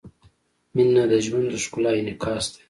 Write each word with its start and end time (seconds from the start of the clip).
•مینه 0.75 1.03
د 1.11 1.13
ژوند 1.25 1.47
د 1.51 1.53
ښکلا 1.63 1.91
انعکاس 1.99 2.45
دی. 2.51 2.57